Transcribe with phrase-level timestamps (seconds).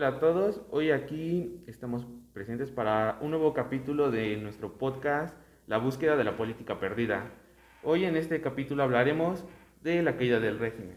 [0.00, 5.76] Hola a todos, hoy aquí estamos presentes para un nuevo capítulo de nuestro podcast La
[5.76, 7.30] búsqueda de la política perdida.
[7.82, 9.44] Hoy en este capítulo hablaremos
[9.82, 10.96] de la caída del régimen.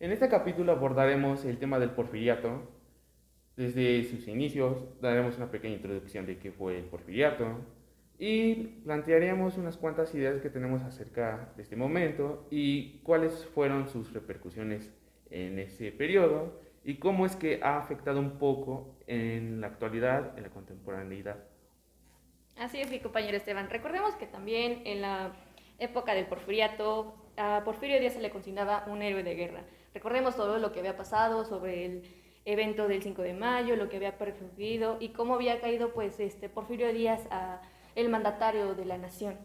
[0.00, 2.62] En este capítulo abordaremos el tema del porfiriato.
[3.54, 7.44] Desde sus inicios daremos una pequeña introducción de qué fue el porfiriato
[8.18, 14.14] y plantearemos unas cuantas ideas que tenemos acerca de este momento y cuáles fueron sus
[14.14, 14.90] repercusiones
[15.28, 20.44] en ese periodo y cómo es que ha afectado un poco en la actualidad, en
[20.44, 21.36] la contemporaneidad.
[22.56, 23.68] Así es, mi compañero Esteban.
[23.68, 25.32] Recordemos que también en la
[25.80, 29.64] época del porfiriato, a Porfirio Díaz se le consideraba un héroe de guerra.
[29.94, 32.02] Recordemos todo lo que había pasado sobre el
[32.44, 36.48] evento del 5 de mayo, lo que había perseguido y cómo había caído pues este
[36.48, 37.62] Porfirio Díaz a
[37.96, 39.36] el mandatario de la nación.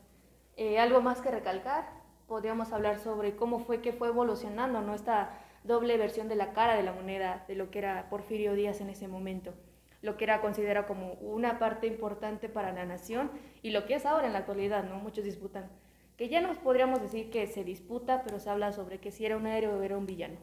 [0.57, 1.89] Eh, algo más que recalcar,
[2.27, 4.93] podríamos hablar sobre cómo fue que fue evolucionando ¿no?
[4.93, 8.81] esta doble versión de la cara de la moneda de lo que era Porfirio Díaz
[8.81, 9.53] en ese momento,
[10.01, 14.05] lo que era considerado como una parte importante para la nación y lo que es
[14.05, 14.95] ahora en la actualidad, ¿no?
[14.95, 15.69] Muchos disputan,
[16.17, 19.37] que ya nos podríamos decir que se disputa, pero se habla sobre que si era
[19.37, 20.37] un héroe o era un villano.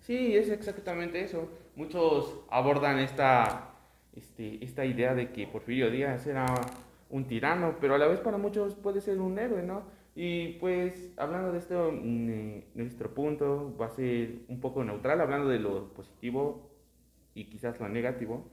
[0.00, 1.48] Sí, es exactamente eso.
[1.76, 3.74] Muchos abordan esta,
[4.14, 6.46] este, esta idea de que Porfirio Díaz era
[7.08, 9.82] un tirano, pero a la vez para muchos puede ser un héroe, ¿no?
[10.14, 15.48] Y pues hablando de esto, mm, nuestro punto va a ser un poco neutral, hablando
[15.48, 16.70] de lo positivo
[17.34, 18.46] y quizás lo negativo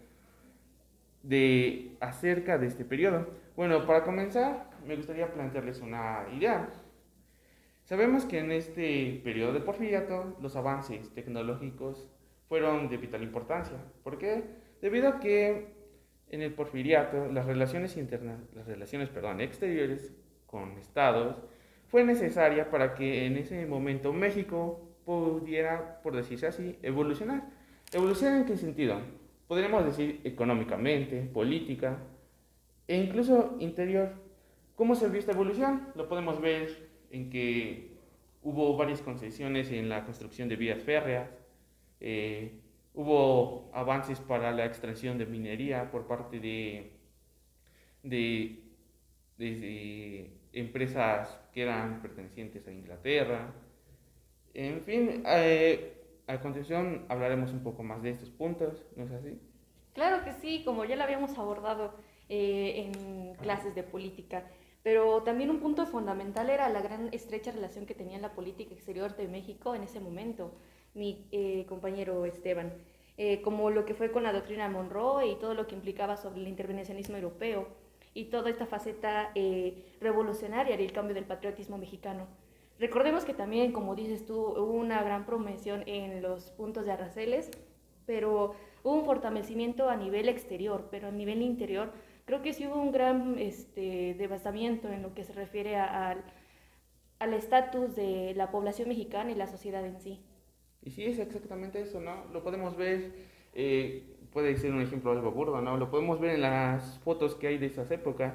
[1.23, 3.27] de acerca de este periodo.
[3.55, 6.69] Bueno, para comenzar, me gustaría plantearles una idea.
[7.83, 12.07] Sabemos que en este periodo de porfiriato los avances tecnológicos
[12.47, 13.77] fueron de vital importancia.
[14.03, 14.43] ¿Por qué?
[14.81, 15.73] Debido a que
[16.29, 20.13] en el porfiriato las relaciones internas, las relaciones, perdón, exteriores
[20.49, 21.37] con estados
[21.89, 27.49] fue necesaria para que en ese momento México pudiera, por decirse así, evolucionar.
[27.91, 28.99] ¿Evolucionar en qué sentido?
[29.47, 31.97] Podríamos decir económicamente, política
[32.87, 34.13] e incluso interior.
[34.75, 35.87] ¿Cómo se vio esta evolución?
[35.95, 37.97] Lo podemos ver en que
[38.43, 41.29] hubo varias concesiones en la construcción de vías férreas,
[41.99, 42.53] eh,
[42.93, 46.91] hubo avances para la extracción de minería por parte de,
[48.03, 48.59] de,
[49.37, 53.53] de empresas que eran pertenecientes a Inglaterra.
[54.53, 55.93] En fin, eh,
[56.27, 59.39] a continuación hablaremos un poco más de estos puntos, ¿no es así?
[59.93, 61.93] Claro que sí, como ya lo habíamos abordado
[62.29, 64.45] eh, en clases de política,
[64.83, 69.15] pero también un punto fundamental era la gran estrecha relación que tenía la política exterior
[69.15, 70.53] de México en ese momento,
[70.93, 72.73] mi eh, compañero Esteban,
[73.43, 76.47] como lo que fue con la doctrina Monroe y todo lo que implicaba sobre el
[76.47, 77.67] intervencionismo europeo
[78.13, 82.27] y toda esta faceta eh, revolucionaria del cambio del patriotismo mexicano.
[82.79, 87.51] Recordemos que también, como dices tú, hubo una gran promoción en los puntos de arraceles,
[88.05, 91.91] pero hubo un fortalecimiento a nivel exterior, pero a nivel interior
[92.25, 96.23] creo que sí hubo un gran este, devastamiento en lo que se refiere al
[97.33, 100.21] estatus de la población mexicana y la sociedad en sí.
[100.81, 102.25] Y sí, es exactamente eso, ¿no?
[102.31, 103.11] Lo podemos ver
[103.53, 105.77] eh, puede ser un ejemplo algo burdo, ¿no?
[105.77, 108.33] Lo podemos ver en las fotos que hay de esas épocas.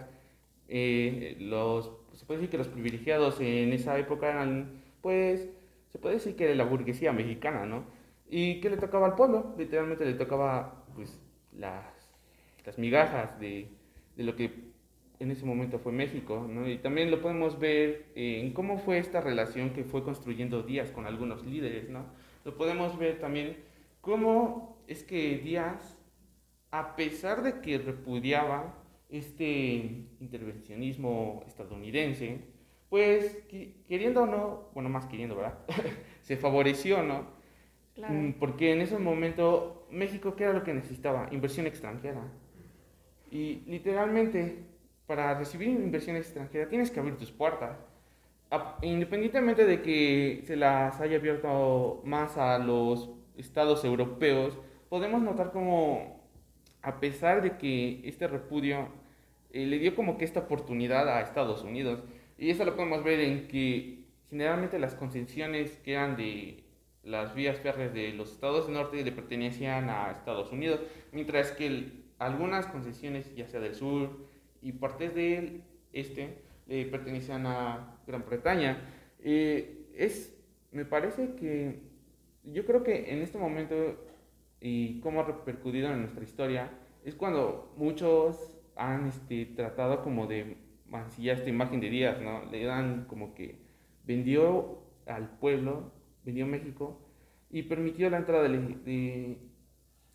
[0.69, 5.49] Eh, los, se puede decir que los privilegiados en esa época eran, pues,
[5.89, 7.85] se puede decir que era la burguesía mexicana, ¿no?
[8.29, 11.21] Y que le tocaba al pueblo, literalmente le tocaba, pues,
[11.53, 11.85] las,
[12.65, 13.69] las migajas de,
[14.17, 14.73] de lo que
[15.21, 16.69] en ese momento fue México, ¿no?
[16.69, 21.07] Y también lo podemos ver en cómo fue esta relación que fue construyendo Díaz con
[21.07, 22.05] algunos líderes, ¿no?
[22.45, 23.57] Lo podemos ver también
[24.01, 25.99] cómo es que Díaz,
[26.71, 28.75] a pesar de que repudiaba
[29.09, 32.41] este intervencionismo estadounidense,
[32.89, 33.39] pues
[33.89, 35.59] queriendo o no, bueno, más queriendo, ¿verdad?
[36.23, 37.27] se favoreció, ¿no?
[37.95, 38.15] Claro.
[38.15, 41.29] Mm, porque en ese momento México, ¿qué era lo que necesitaba?
[41.31, 42.23] Inversión extranjera.
[43.31, 44.65] Y literalmente,
[45.07, 47.79] para recibir inversión extranjera tienes que abrir tus puertas.
[48.83, 54.57] Independientemente de que se las haya abierto más a los estados europeos,
[54.95, 56.21] podemos notar como,
[56.81, 58.87] a pesar de que este repudio
[59.51, 61.99] eh, le dio como que esta oportunidad a Estados Unidos,
[62.39, 66.63] y eso lo podemos ver en que generalmente las concesiones que eran de
[67.03, 70.79] las vías férreas de los estados del norte le pertenecían a Estados Unidos,
[71.11, 71.91] mientras que
[72.21, 74.29] algunas concesiones, ya sea del sur
[74.63, 78.79] y partes del este, le pertenecían a Gran Bretaña.
[79.25, 80.39] Eh, es,
[80.71, 81.81] me parece que
[82.45, 84.14] yo creo que en este momento
[84.65, 86.71] y cómo ha repercutido en nuestra historia
[87.05, 90.57] es cuando muchos han este, tratado como de
[90.89, 92.47] mancillar esta imagen de Díaz, ¿no?
[92.51, 93.59] Le dan como que
[94.07, 95.93] vendió al pueblo,
[96.25, 96.99] vendió México
[97.51, 99.39] y permitió la entrada de,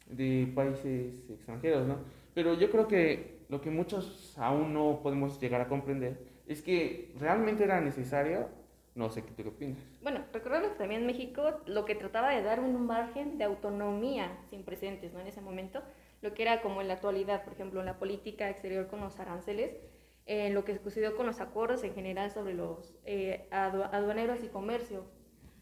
[0.08, 1.98] de países extranjeros, ¿no?
[2.34, 7.14] Pero yo creo que lo que muchos aún no podemos llegar a comprender es que
[7.20, 8.50] realmente era necesario,
[8.96, 9.78] no sé qué tú opinas.
[10.02, 14.64] Bueno, recuerdo que también México lo que trataba de dar un margen de autonomía sin
[14.64, 15.20] precedentes, ¿no?
[15.20, 15.82] En ese momento,
[16.22, 19.20] lo que era como en la actualidad, por ejemplo, en la política exterior con los
[19.20, 19.78] aranceles,
[20.26, 25.06] en lo que sucedió con los acuerdos en general sobre los eh, aduaneros y comercio,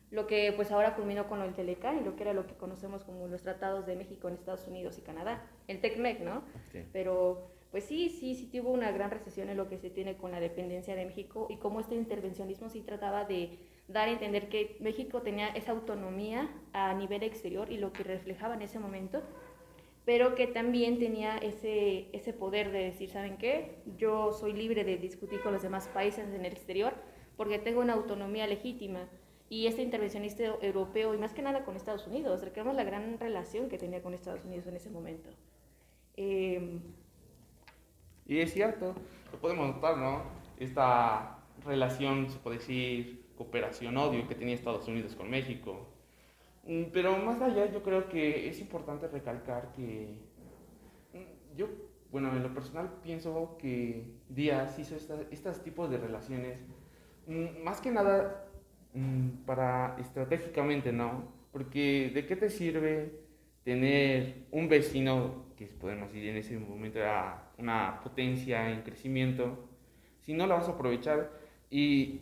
[0.10, 3.04] lo que pues ahora culminó con el Telecán y lo que era lo que conocemos
[3.04, 6.44] como los tratados de México en Estados Unidos y Canadá, el TECMEC, ¿no?
[6.94, 10.32] Pero pues sí, sí, sí tuvo una gran recesión en lo que se tiene con
[10.32, 14.78] la dependencia de México y cómo este intervencionismo sí trataba de dar a entender que
[14.80, 19.22] México tenía esa autonomía a nivel exterior y lo que reflejaba en ese momento,
[20.06, 23.76] pero que también tenía ese, ese poder de decir, ¿saben qué?
[23.98, 26.94] Yo soy libre de discutir con los demás países en el exterior
[27.36, 29.08] porque tengo una autonomía legítima
[29.50, 33.70] y este intervencionista europeo, y más que nada con Estados Unidos, recordemos la gran relación
[33.70, 35.30] que tenía con Estados Unidos en ese momento.
[36.18, 36.82] Em,
[38.28, 38.94] y es cierto,
[39.32, 40.24] lo podemos notar, ¿no?
[40.60, 45.88] Esta relación, se puede decir, cooperación-odio que tenía Estados Unidos con México.
[46.66, 50.18] Mm, pero más allá, yo creo que es importante recalcar que
[51.14, 51.68] mm, yo,
[52.12, 54.96] bueno, en lo personal pienso que Díaz hizo
[55.32, 56.60] estos tipos de relaciones,
[57.28, 58.44] mm, más que nada
[59.46, 61.32] para estratégicamente, ¿no?
[61.52, 63.12] Porque ¿de qué te sirve
[63.64, 69.70] tener un vecino que podemos decir en ese momento era una potencia en crecimiento
[70.22, 71.32] si no la vas a aprovechar?
[71.70, 72.22] Y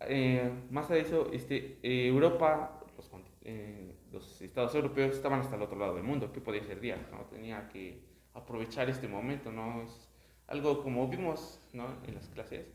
[0.00, 3.10] eh, más de eso, este, eh, Europa, los,
[3.42, 6.32] eh, los, estados europeos estaban hasta el otro lado del mundo.
[6.32, 6.96] ¿Qué podía ser día?
[7.10, 7.24] ¿no?
[7.26, 8.00] Tenía que
[8.34, 9.82] aprovechar este momento, ¿no?
[9.82, 10.08] Es
[10.46, 11.86] algo como vimos ¿no?
[12.06, 12.66] en las clases,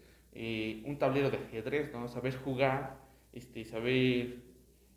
[0.86, 2.08] un tablero de ajedrez, ¿no?
[2.08, 3.08] Saber jugar
[3.38, 4.38] este, saber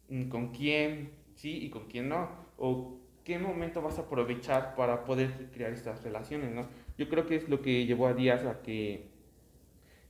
[0.08, 5.05] mm, con quién sí y con quién no, o qué momento vas a aprovechar para
[5.05, 6.67] poder crear estas relaciones, ¿no?
[7.00, 9.06] Yo creo que es lo que llevó a Díaz a que,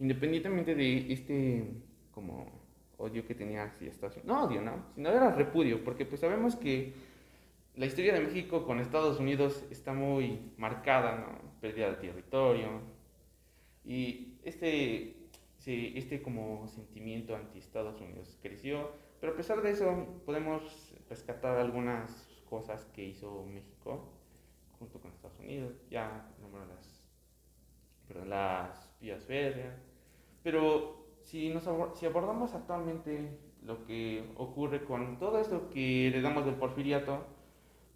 [0.01, 1.63] independientemente de este,
[2.11, 2.51] como,
[2.99, 4.87] odio que tenía hacia Estados Unidos, no odio, ¿no?
[4.97, 6.93] Sino era repudio, porque pues sabemos que
[7.77, 11.61] la historia de México con Estados Unidos está muy marcada, ¿no?
[11.61, 12.81] Pérdida de territorio,
[13.85, 15.15] y este
[15.59, 18.91] sí, este como sentimiento anti Estados Unidos creció,
[19.21, 24.09] pero a pesar de eso podemos rescatar algunas cosas que hizo México
[24.81, 27.09] junto con Estados Unidos, ya nombró las,
[28.09, 29.81] perdón, las vías férreas,
[30.43, 36.44] pero si, nos, si abordamos actualmente lo que ocurre con todo esto que le damos
[36.44, 37.25] del porfiriato,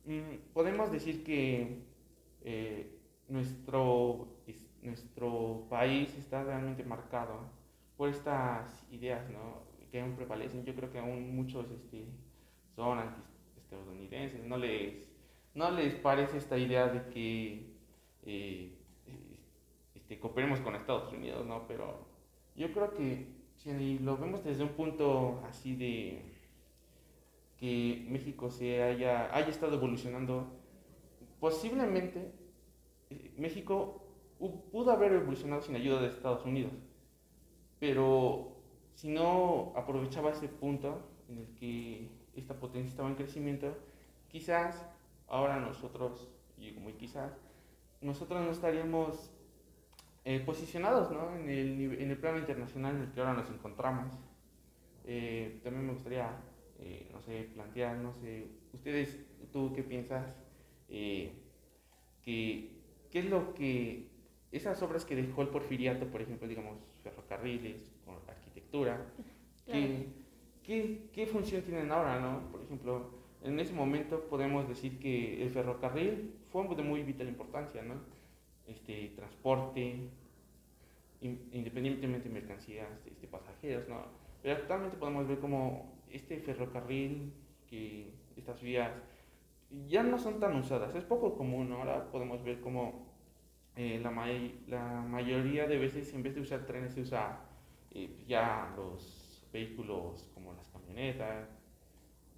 [0.05, 1.83] mm, podemos decir que
[2.43, 2.97] eh,
[3.29, 4.29] nuestro
[4.85, 7.41] nuestro país está realmente marcado
[7.97, 9.63] por estas ideas ¿no?
[9.91, 10.65] que aún prevalecen.
[10.65, 12.07] Yo creo que aún muchos este,
[12.77, 15.11] son anti-estadounidenses, no les,
[15.55, 17.75] no les parece esta idea de que
[18.25, 18.77] eh,
[19.95, 21.67] este, cooperemos con Estados Unidos, ¿no?
[21.69, 22.07] pero
[22.57, 26.23] yo creo que si lo vemos desde un punto así de
[27.57, 30.49] que México se haya, haya estado evolucionando,
[31.41, 32.33] posiblemente
[33.11, 34.01] eh, México
[34.73, 36.73] pudo haber evolucionado sin ayuda de Estados Unidos,
[37.79, 38.57] pero
[38.95, 43.75] si no aprovechaba ese punto en el que esta potencia estaba en crecimiento,
[44.29, 44.85] quizás
[45.35, 47.33] ahora nosotros, y muy quizás,
[48.01, 49.33] nosotros no estaríamos
[50.25, 51.35] eh, posicionados ¿no?
[51.37, 54.15] en, el, en el plano internacional en el que ahora nos encontramos.
[55.05, 56.31] Eh, también me gustaría,
[56.79, 59.19] eh, no sé, plantear, no sé, ustedes,
[59.53, 60.25] tú qué piensas,
[60.89, 61.33] que,
[62.23, 64.09] qué es lo que
[64.53, 67.91] esas obras que dejó el porfiriato, por ejemplo, digamos, ferrocarriles,
[68.29, 69.05] arquitectura,
[69.67, 72.53] ¿qué, qué, función tienen ahora, no?
[72.53, 77.83] Por ejemplo, en ese momento podemos decir que el ferrocarril fue de muy vital importancia,
[77.83, 77.95] ¿no?
[78.67, 80.09] Este, transporte,
[81.21, 84.07] independientemente de mercancías, este, pasajeros, ¿no?
[84.43, 87.33] Pero actualmente podemos ver como este ferrocarril,
[87.69, 88.93] que estas vías
[89.89, 93.07] ya no son tan usadas, es poco común, ahora podemos ver como
[93.77, 97.41] eh, la, mayoría de veces en vez de usar trenes se usa
[97.91, 101.49] eh, ya los vehículos como las camionetas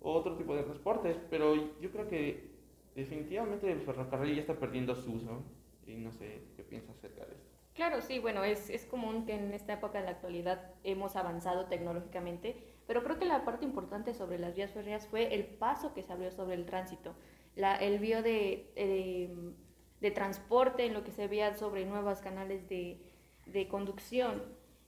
[0.00, 2.50] otro tipo de transportes, pero yo creo que
[2.94, 5.42] definitivamente el ferrocarril ya está perdiendo su uso
[5.86, 7.50] y no sé qué piensas acerca de esto.
[7.74, 11.66] Claro, sí, bueno, es, es común que en esta época de la actualidad hemos avanzado
[11.66, 16.02] tecnológicamente, pero creo que la parte importante sobre las vías férreas fue el paso que
[16.02, 17.14] se abrió sobre el tránsito.
[17.54, 19.54] La, el bio de, de
[20.00, 23.00] de transporte, en lo que se veía sobre nuevos canales de,
[23.46, 24.42] de conducción.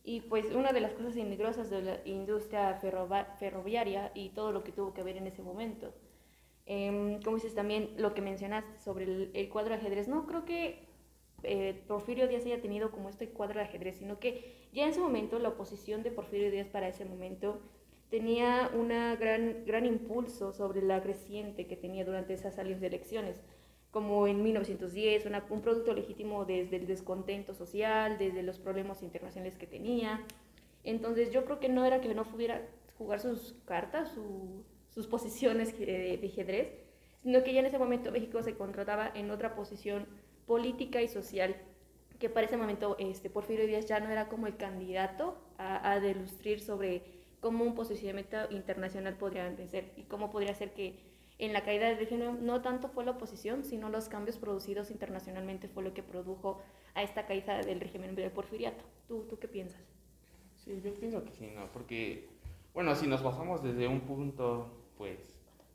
[0.08, 2.80] Y pues una de las cosas indigrosas de la industria
[3.38, 5.92] ferroviaria y todo lo que tuvo que ver en ese momento.
[6.64, 10.88] Eh, como dices también lo que mencionaste sobre el, cuadro de ajedrez, no creo que
[11.42, 15.00] eh, Porfirio Díaz haya tenido como este cuadro de ajedrez, sino que ya en ese
[15.00, 17.60] momento la oposición de Porfirio Díaz para ese momento
[18.08, 23.42] tenía un gran, gran impulso sobre la creciente que tenía durante esas años de elecciones,
[23.90, 29.66] como en 1910, un producto legítimo desde el descontento social, desde los problemas internacionales que
[29.66, 30.24] tenía.
[30.84, 32.66] Entonces yo creo que no era que no pudiera
[32.98, 34.12] jugar sus cartas,
[34.94, 36.68] sus posiciones de, ajedrez,
[37.22, 40.06] sino que ya en ese momento México se contrataba en otra posición
[40.46, 41.56] política y social,
[42.18, 46.00] que para ese momento este, Porfirio Díaz ya no era como el candidato a, a
[46.00, 47.02] delustrir sobre
[47.40, 51.07] cómo un posicionamiento internacional podría ser y cómo podría ser que
[51.38, 55.68] en la caída del régimen no tanto fue la oposición, sino los cambios producidos internacionalmente
[55.68, 56.60] fue lo que produjo
[56.94, 58.84] a esta caída del régimen de porfiriato.
[59.06, 59.80] ¿Tú, ¿Tú qué piensas?
[60.56, 61.70] Sí, yo pienso que sí, ¿no?
[61.72, 62.28] Porque,
[62.74, 65.18] bueno, si nos basamos desde un punto, pues,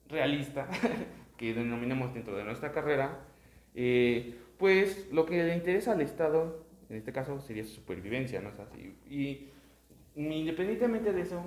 [0.09, 0.67] realista,
[1.37, 3.25] que denominemos dentro de nuestra carrera,
[3.73, 8.49] eh, pues lo que le interesa al Estado, en este caso, sería su supervivencia, ¿no
[8.49, 8.97] es así?
[9.09, 9.49] Y
[10.15, 11.41] independientemente de eso,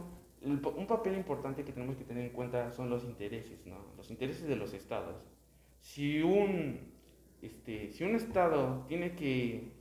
[0.46, 3.76] un papel importante que tenemos que tener en cuenta son los intereses, ¿no?
[3.96, 5.26] Los intereses de los estados.
[5.80, 6.80] Si un,
[7.42, 9.72] este, si un estado tiene que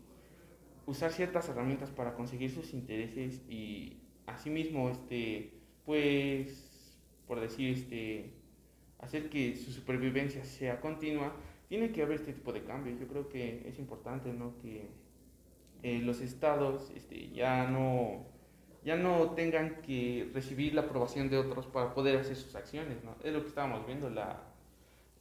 [0.86, 5.53] usar ciertas herramientas para conseguir sus intereses y asimismo, este,
[5.86, 8.34] pues, por decir, este,
[9.00, 11.36] hacer que su supervivencia sea continua,
[11.67, 13.00] tiene que haber este tipo de cambios.
[13.00, 14.57] Yo creo que es importante, ¿no?
[14.60, 14.88] Que
[15.84, 18.35] eh, los estados este, ya no
[18.86, 23.15] ya no tengan que recibir la aprobación de otros para poder hacer sus acciones, ¿no?
[23.24, 24.44] Es lo que estábamos viendo, la,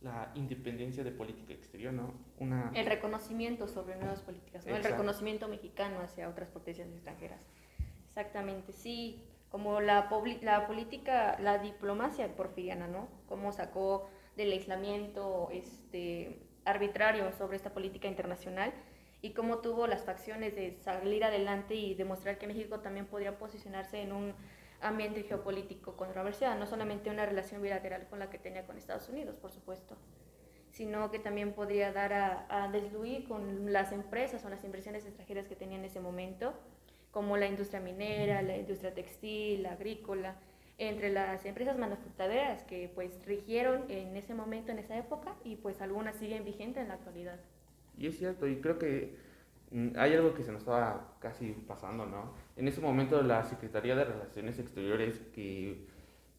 [0.03, 2.13] la independencia de política exterior, ¿no?
[2.39, 2.71] Una...
[2.75, 4.77] El reconocimiento sobre nuevas políticas, ¿no?
[4.77, 7.41] El reconocimiento mexicano hacia otras potencias extranjeras.
[8.07, 10.11] Exactamente, sí, como la,
[10.43, 13.09] la política, la diplomacia porfiriana, ¿no?
[13.29, 18.75] Cómo sacó del aislamiento este, arbitrario sobre esta política internacional
[19.25, 24.03] y cómo tuvo las facciones de salir adelante y demostrar que México también podría posicionarse
[24.03, 24.35] en un
[24.83, 29.37] ambiente geopolítico controversial, no solamente una relación bilateral con la que tenía con Estados Unidos,
[29.37, 29.97] por supuesto,
[30.73, 35.47] sino que también podría dar a, a desluir con las empresas o las inversiones extranjeras
[35.47, 36.53] que tenía en ese momento,
[37.11, 40.37] como la industria minera, la industria textil, la agrícola,
[40.77, 45.81] entre las empresas manufactureras que pues rigieron en ese momento, en esa época, y pues
[45.81, 47.41] algunas siguen vigentes en la actualidad.
[47.99, 49.17] Y es cierto, y creo que
[49.71, 52.33] mm, hay algo que se nos estaba casi pasando, ¿no?
[52.57, 55.87] En ese momento la Secretaría de Relaciones Exteriores que,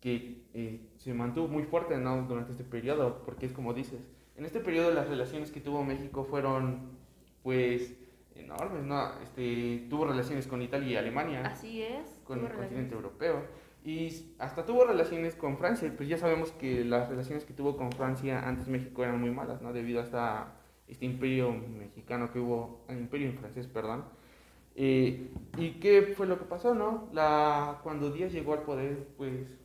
[0.02, 2.24] que eh, se mantuvo muy fuerte, ¿no?
[2.24, 4.02] Durante este periodo, porque es como dices,
[4.36, 6.98] en este periodo las relaciones que tuvo México fueron,
[7.42, 7.96] pues,
[8.36, 9.20] enormes, ¿no?
[9.22, 11.42] Este, tuvo relaciones con Italia y Alemania.
[11.46, 12.22] Así es.
[12.26, 13.44] Con el continente europeo.
[13.86, 17.92] Y hasta tuvo relaciones con Francia, pues ya sabemos que las relaciones que tuvo con
[17.92, 19.74] Francia antes México eran muy malas, ¿no?
[19.74, 20.56] Debido a esta
[20.88, 24.06] este imperio mexicano que hubo, el imperio francés, perdón.
[24.76, 27.08] Eh, ¿Y qué fue lo que pasó, no?
[27.14, 29.58] La, cuando Díaz llegó al poder, pues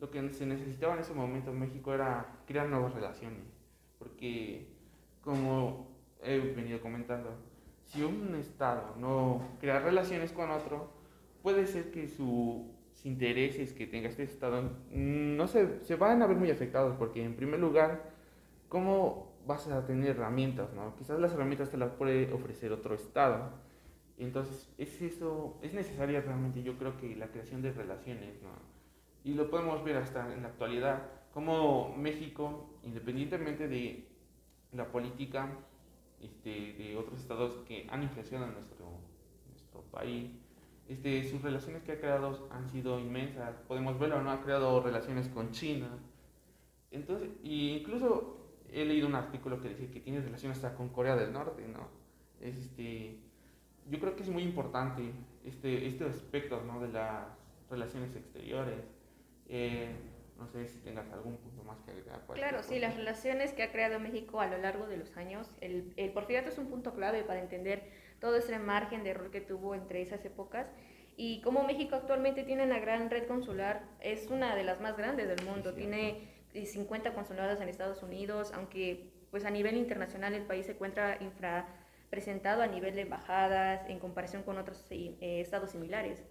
[0.00, 3.44] lo que se necesitaba en ese momento en México era crear nuevas relaciones,
[3.98, 4.66] porque
[5.22, 5.88] como
[6.22, 7.30] he venido comentando,
[7.84, 10.90] si un Estado no crea relaciones con otro,
[11.42, 12.66] puede ser que sus
[13.04, 17.36] intereses que tenga este Estado no se, se van a ver muy afectados, porque en
[17.36, 18.10] primer lugar,
[18.68, 20.94] ¿cómo vas a tener herramientas, ¿no?
[20.96, 23.50] Quizás las herramientas te las puede ofrecer otro estado.
[24.18, 28.50] Entonces, es eso, es necesaria realmente, yo creo que la creación de relaciones, ¿no?
[29.24, 34.08] Y lo podemos ver hasta en la actualidad, como México, independientemente de
[34.72, 35.50] la política
[36.20, 38.86] este, de otros estados que han influenciado en nuestro,
[39.48, 40.30] nuestro país,
[40.88, 43.56] este, sus relaciones que ha creado han sido inmensas.
[43.68, 44.30] Podemos verlo, ¿no?
[44.30, 45.88] Ha creado relaciones con China.
[46.90, 51.16] Entonces, y incluso he leído un artículo que dice que tiene relación hasta con Corea
[51.16, 51.88] del Norte, ¿no?
[52.40, 53.18] Este,
[53.88, 55.12] yo creo que es muy importante
[55.44, 56.80] este, este aspecto, ¿no?
[56.80, 57.26] De las
[57.70, 58.84] relaciones exteriores.
[59.48, 59.94] Eh,
[60.38, 62.20] no sé si tengas algún punto más que agregar.
[62.34, 65.50] Claro, sí, las relaciones que ha creado México a lo largo de los años.
[65.60, 69.40] El, el porfiriato es un punto clave para entender todo ese margen de error que
[69.40, 70.68] tuvo entre esas épocas.
[71.16, 75.26] Y como México actualmente tiene una gran red consular, es una de las más grandes
[75.28, 75.72] del mundo.
[75.72, 81.18] tiene 50 consulados en Estados Unidos, aunque pues a nivel internacional el país se encuentra
[81.20, 86.22] infrapresentado a nivel de embajadas en comparación con otros eh, estados similares.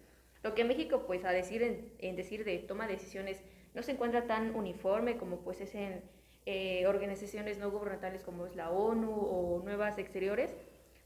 [0.42, 4.26] Lo que México, pues a decir en, decir de toma de decisiones, no se encuentra
[4.26, 6.02] tan uniforme como pues es en
[6.46, 10.56] eh, organizaciones no gubernamentales como es la ONU o nuevas exteriores,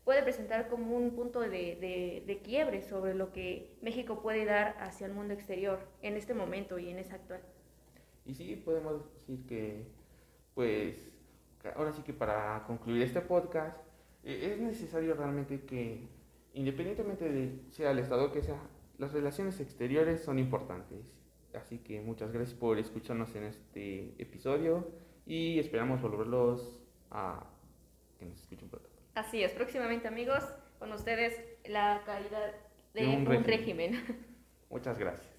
[0.03, 4.75] puede presentar como un punto de, de, de, quiebre sobre lo que México puede dar
[4.79, 7.41] hacia el mundo exterior en este momento y en esa actual.
[8.29, 9.87] Y sí, podemos decir que
[10.53, 11.11] pues
[11.75, 13.75] ahora sí que para concluir este podcast,
[14.23, 16.07] eh, es necesario realmente que,
[16.53, 18.61] independientemente de sea el estado que sea,
[18.99, 20.99] las relaciones exteriores son importantes.
[21.55, 24.87] Así que muchas gracias por escucharnos en este episodio
[25.25, 27.47] y esperamos volverlos a
[28.19, 28.89] que nos escuchen pronto.
[29.15, 30.43] Así es, próximamente amigos,
[30.77, 31.33] con ustedes
[31.67, 32.53] la caída
[32.93, 33.99] de, un, régimen.
[34.69, 35.38] Muchas gracias.